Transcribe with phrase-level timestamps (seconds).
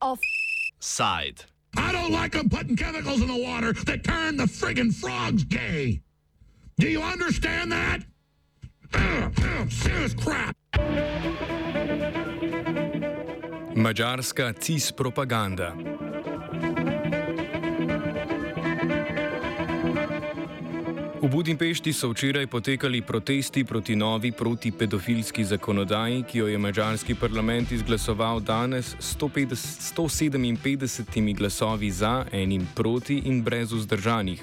[0.00, 1.44] Offside.
[1.76, 6.02] I don't like them putting chemicals in the water that turn the friggin' frogs gay.
[6.78, 8.00] Do you understand that?
[8.94, 10.54] Ugh, ugh, serious crap.
[13.74, 15.91] Mačarska cis propaganda.
[21.22, 27.72] V Budimpešti so včeraj potekali protesti proti novi protipedofilski zakonodaji, ki jo je mačarski parlament
[27.72, 34.42] izglasoval danes s 157 glasovi za, enim proti in brez vzdržanih.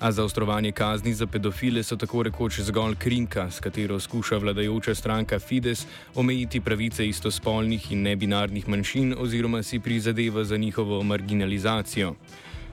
[0.00, 4.94] A za ostrovanje kazni za pedofile so tako rekoč zgolj krinka, s katero skuša vladajoča
[4.94, 12.14] stranka Fides omejiti pravice istospolnih in nebinarnih manjšin oziroma si prizadeva za njihovo marginalizacijo.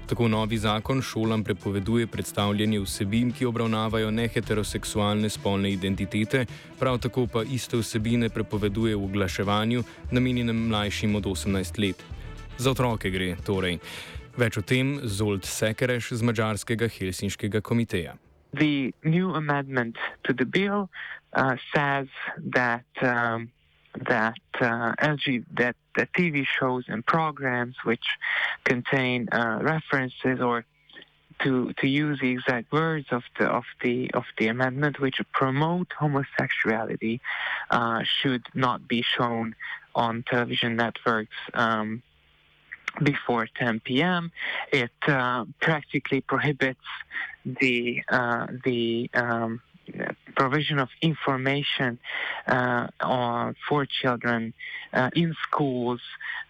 [0.08, 6.46] Tako novi zakon šolam prepoveduje predstavljanje vsebin, ki obravnavajo neheteroseksualne spolne identitete,
[6.80, 12.04] prav tako pa iste vsebine prepoveduje v oglaševanju, namenjenem mlajšim od 18 let.
[12.58, 13.80] Za otroke gre torej.
[14.38, 18.16] Več o tem Zolt Sekereš z mačarskega Helsinškega komiteja.
[18.54, 20.88] The new amendment to the bill
[21.36, 22.08] uh, says
[22.54, 23.52] that um,
[24.08, 28.06] that uh, LG that TV shows and programs which
[28.64, 30.66] contain uh, references or
[31.44, 35.88] to to use the exact words of the of the of the amendment which promote
[36.00, 37.20] homosexuality
[37.70, 39.56] uh, should not be shown
[39.96, 42.02] on television networks um,
[43.04, 44.32] before 10 p.m.
[44.72, 46.88] It uh, practically prohibits
[47.46, 49.62] the uh, the um,
[50.38, 51.98] provision of information
[52.48, 54.54] uh, on, for children
[54.94, 56.00] uh, in schools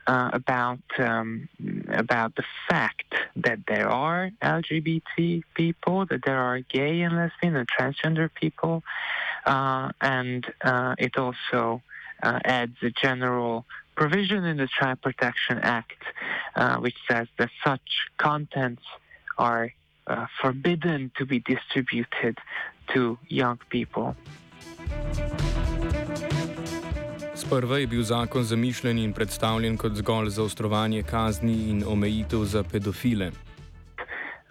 [0.08, 1.48] uh, about um,
[1.90, 7.68] about the fact that there are LGBT people, that there are gay and lesbian and
[7.68, 8.84] transgender people,
[9.46, 11.82] uh, and uh, it also
[12.22, 16.04] uh, adds a general provision in the Child Protection Act,
[16.80, 18.84] which says that such contents
[19.38, 19.72] are
[20.08, 22.38] uh, forbidden to be distributed
[22.94, 24.16] to young people.
[27.36, 33.32] Sprva je bil zakon zamišljen in predstavljen kot zgolj zaostrovanje kazni in omejitev za pedofile.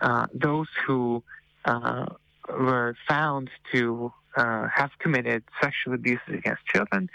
[0.00, 1.22] Uh, those who
[1.64, 2.06] uh,
[2.48, 7.08] were found to uh, have committed sexual abuse against children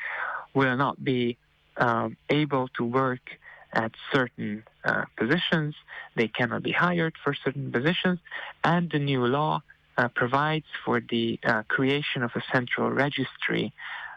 [0.53, 1.37] will not be
[1.77, 3.21] um, able to work
[3.73, 5.75] at certain uh, positions.
[6.15, 8.19] They cannot be hired for certain positions.
[8.63, 9.61] And the new law
[9.97, 13.73] uh, provides for the uh, creation of a central registry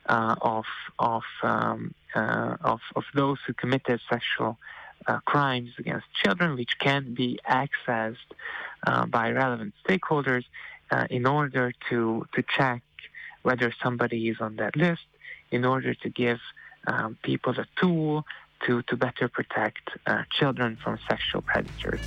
[0.06, 0.64] uh, of
[0.98, 4.58] of, um, uh, of of those who committed sexual
[5.06, 8.16] uh, crimes against children, which can be accessed
[9.10, 10.44] by relevant stakeholders
[11.10, 12.82] in order to to check
[13.42, 15.06] whether somebody is on that list,
[15.50, 16.40] in order to give
[16.86, 18.24] um, people a tool
[18.66, 22.00] to, to better protect uh, children from sexual predators.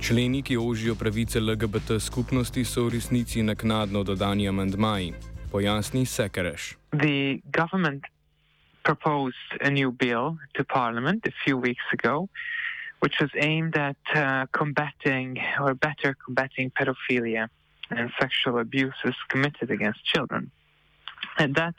[0.00, 5.14] Členi, ki ožijo pravice LGBT skupnosti, so v resnici naknadno dodani amandmaji.
[5.52, 6.74] Pojasni Sekereš.
[6.92, 8.04] The government
[8.84, 12.28] proposed a new bill to parliament a few weeks ago,
[13.00, 17.48] which was aimed at uh, combating or better combating pedophilia
[17.90, 20.50] and sexual abuses committed against children.
[21.38, 21.74] And that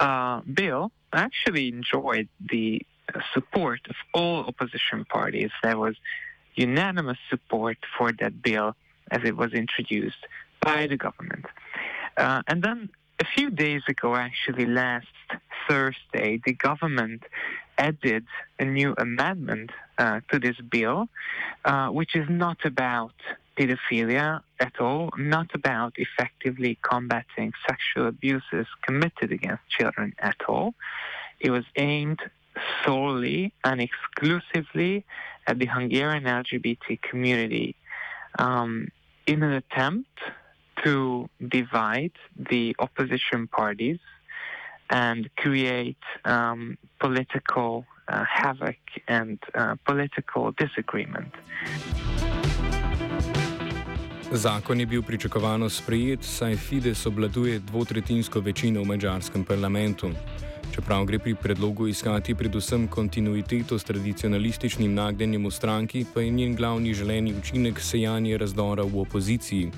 [0.00, 2.82] uh, bill actually enjoyed the
[3.32, 5.50] support of all opposition parties.
[5.62, 5.96] There was
[6.54, 8.74] unanimous support for that bill
[9.10, 10.26] as it was introduced
[10.60, 11.46] by the government.
[12.16, 15.06] Uh, and then a few days ago, actually last
[15.68, 17.22] Thursday, the government
[17.78, 18.24] added
[18.58, 21.08] a new amendment uh, to this bill,
[21.64, 23.14] uh, which is not about
[23.58, 30.74] pedophilia at all, not about effectively combating sexual abuses committed against children at all.
[31.40, 32.20] It was aimed
[32.84, 35.04] solely and exclusively
[35.46, 37.74] at the Hungarian LGBT community
[38.38, 38.88] um,
[39.26, 40.18] in an attempt
[40.84, 43.98] to divide the opposition parties
[44.90, 48.76] and create um, political uh, havoc
[49.06, 51.34] and uh, political disagreement.
[54.32, 60.10] Zakon je bil pričakovano sprejet, saj Fides obladuje dvotretinsko večino v mačarskem parlamentu.
[60.74, 66.56] Čeprav gre pri predlogu iskati predvsem kontinuiteto s tradicionalističnim nagnjenjem v stranki, pa je njen
[66.56, 69.70] glavni želeni učinek sejanje razdora v opoziciji.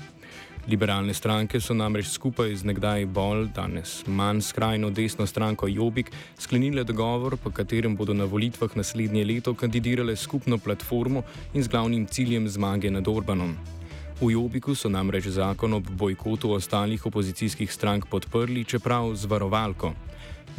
[0.67, 6.83] Liberalne stranke so namreč skupaj z nekdaj bolj, danes manj skrajno desno stranko Jobik sklenile
[6.83, 12.49] dogovor, po katerem bodo na volitvah naslednje leto kandidirale skupno platformo in z glavnim ciljem
[12.49, 13.80] zmage nad Orbanom.
[14.21, 19.95] V Jobiku so namreč zakon ob bojkotu ostalih opozicijskih strank podprli, čeprav z varovalko.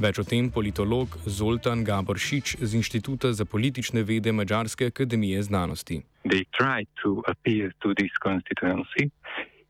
[0.02, 6.02] Več o tem politolog Zoltan Gaboršič z Inštituta za politične vede Mačarske akademije znanosti.
[6.26, 9.14] They tried to appeal to this constituency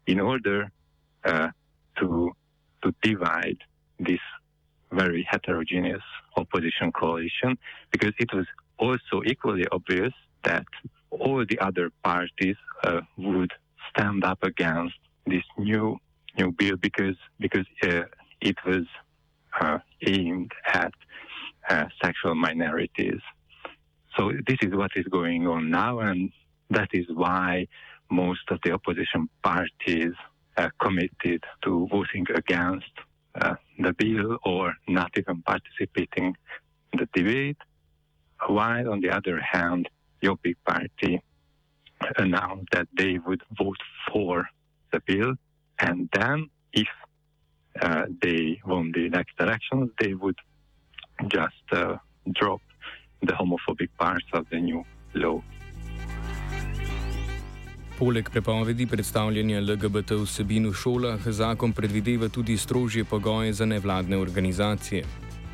[0.06, 0.72] in order
[1.28, 1.52] uh,
[2.00, 2.32] to,
[2.80, 3.60] to divide
[4.00, 4.24] this
[4.88, 6.06] very heterogeneous
[6.40, 7.60] opposition coalition
[7.92, 8.48] because it was
[8.80, 10.16] also equally obvious
[10.48, 10.64] that
[11.10, 12.56] all the other parties
[12.88, 13.52] uh, would
[13.94, 14.94] stand up against
[15.26, 15.96] this new
[16.38, 18.02] new bill because because uh,
[18.40, 18.86] it was
[19.60, 20.92] uh, aimed at
[21.68, 23.20] uh, sexual minorities.
[24.16, 26.30] So this is what is going on now, and
[26.70, 27.66] that is why
[28.10, 30.12] most of the opposition parties
[30.56, 32.92] uh, committed to voting against
[33.40, 36.36] uh, the bill or not even participating
[36.92, 37.56] in the debate.
[38.46, 39.88] While on the other hand,
[40.22, 41.22] Jobbik party
[42.16, 43.82] announced that they would vote
[44.12, 44.48] for
[44.92, 45.34] the bill,
[45.78, 46.88] and then if
[47.80, 50.38] uh, they won the next elections, they would
[51.28, 51.96] just uh,
[52.32, 52.60] drop
[53.22, 54.84] the homophobic parts of the new
[55.14, 55.40] law.
[57.98, 65.04] Poleg prepovedi predstavljanja LGBT vsebin v šolah, zakon predvideva tudi strožje pogoje za nevladne organizacije.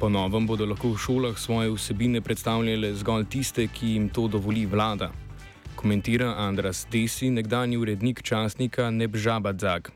[0.01, 4.67] Po novem bodo lahko v šolah svoje vsebine predstavljale zgolj tiste, ki jim to dovoli
[4.67, 5.11] vlada.
[5.79, 9.91] Komentira Andras Desi, nekdani urednik časnika Nebžabadzag.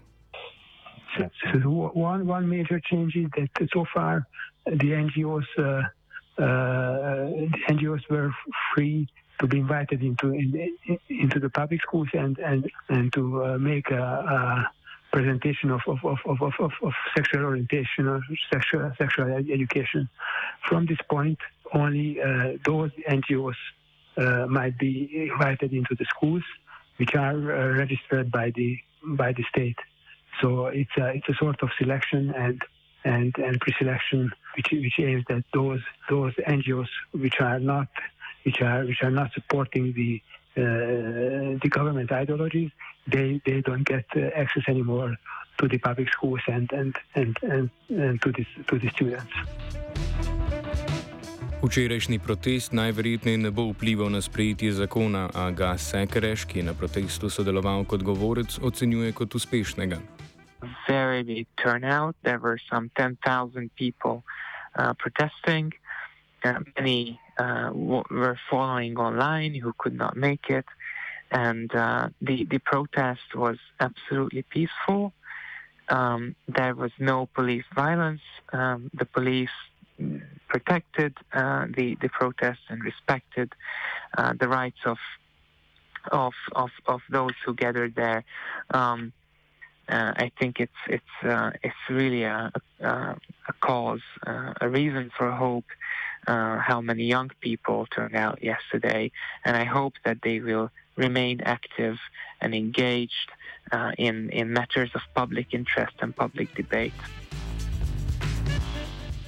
[1.19, 4.27] So, so one, one major change is that so far
[4.65, 5.85] the NGOs, uh, uh,
[7.53, 8.31] the NGOs were
[8.71, 9.09] free
[9.41, 10.77] to be invited into in,
[11.09, 14.05] into the public schools and and and to uh, make a,
[14.37, 14.71] a,
[15.13, 20.09] presentation of of, of, of, of, of sexual orientation or sexual sexual education.
[20.69, 21.39] From this point,
[21.75, 23.61] only uh, those NGOs
[24.49, 26.43] might be invited into the schools,
[26.97, 29.79] which are uh, registered by the by the state.
[30.41, 32.63] So it's a, it's a sort of selection and
[33.05, 37.89] and and pre-selection which which aims that those those NGOs which are not
[38.45, 40.23] which are which are not supporting the
[40.57, 42.71] uh, the government ideologies
[43.07, 45.17] they they don't get uh, access anymore
[45.59, 49.33] to the public schools and and and and, and to the to the students.
[51.63, 56.75] Včerajšnji protest najverjetneje ne bo vplival na sprejetje zakona, a ga Sekereš, ki je na
[56.75, 60.03] protestu sodeloval kot govorec, ocenjuje kot uspešnega.
[60.87, 62.17] very big turnout.
[62.23, 64.25] There were some 10,000 people
[64.77, 65.73] uh, protesting.
[66.45, 70.65] Uh, many uh, were following online who could not make it.
[71.31, 75.13] And uh, the, the protest was absolutely peaceful.
[75.89, 78.23] Um, there was no police violence.
[78.53, 79.57] Um, the police
[80.53, 83.49] protected uh, the, the protests and respected
[84.19, 84.99] uh, the rights of,
[86.11, 88.23] of, of, of those who gathered there.
[88.71, 89.13] Um,
[89.89, 93.17] uh, I think it's it's uh, it's really a a,
[93.53, 95.71] a cause, uh, a reason for hope.
[96.25, 99.11] Uh, how many young people turned out yesterday,
[99.45, 101.97] and I hope that they will remain active
[102.41, 103.31] and engaged
[103.99, 107.01] in in matters of public interest and public debate.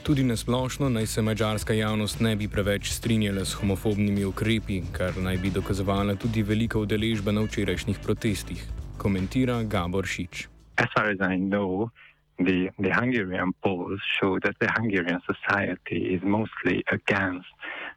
[0.05, 5.37] Tudi nasplošno naj se mačarska javnost ne bi preveč strinjala s homofobnimi ukrepi, kar naj
[5.37, 8.67] bi dokazovala tudi velika udeležba na včerajšnjih protestih,
[8.99, 10.49] komentira Gabor Šič.
[10.77, 11.91] as far as I know,
[12.39, 17.49] the, the Hungarian polls show that the Hungarian society is mostly against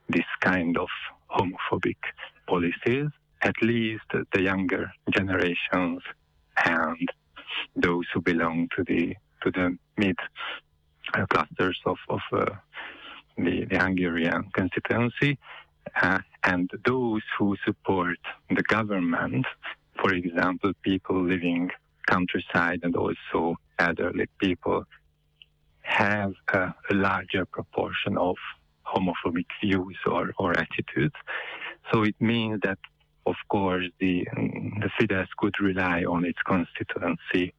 [0.09, 0.89] this kind of
[1.29, 1.97] homophobic
[2.47, 3.09] policies,
[3.41, 6.01] at least the younger generations
[6.65, 7.09] and
[7.75, 10.15] those who belong to the to the mid
[11.29, 12.45] clusters of, of uh,
[13.37, 15.37] the, the Hungarian constituency,
[16.01, 18.17] uh, and those who support
[18.49, 19.45] the government,
[20.01, 21.69] for example, people living
[22.07, 24.83] countryside and also elderly people
[25.81, 28.35] have a, a larger proportion of
[28.85, 31.15] homophobic views or, or attitudes.
[31.91, 32.77] So it means that,
[33.25, 34.25] of course, the,
[34.81, 37.53] the Fidesz could rely on its constituency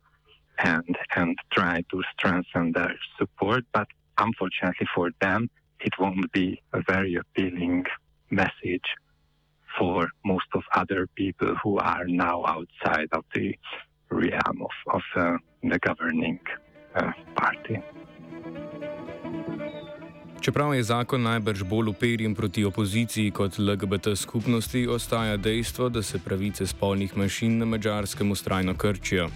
[0.59, 3.65] and, and try to strengthen their support.
[3.73, 3.89] But
[4.19, 5.51] unfortunately for them,
[5.81, 7.85] it won't be a very appealing
[8.31, 8.89] message
[9.79, 13.55] for most of other people who are now outside of the
[14.11, 16.41] realm of, of uh, the governing
[16.95, 17.79] uh, party.
[20.41, 26.19] Čeprav je zakon najbrž bolj uperjen proti opoziciji kot LGBT skupnosti, ostaja dejstvo, da se
[26.19, 29.29] pravice spolnih manjšin na mačarskem ustrajno krčijo.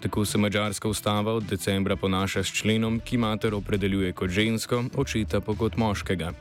[0.00, 5.40] Tako se mačarska ustava od decembra ponaša s členom, ki mater opredeljuje kot žensko, očeta
[5.40, 6.32] pa kot moškega.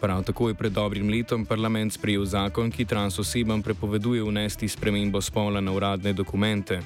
[0.00, 5.20] Prav tako je pred dobrim letom parlament sprejel zakon, ki trans osebam prepoveduje unesti spremembo
[5.20, 6.80] spola na uradne dokumente.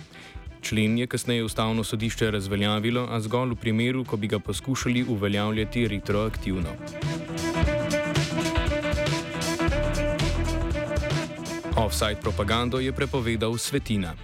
[0.62, 5.88] Člen je kasneje ustavno sodišče razveljavilo, a zgolj v primeru, ko bi ga poskušali uveljavljati
[5.88, 6.70] retroaktivno.
[11.76, 14.14] Offside propagando je prepovedal Svetina.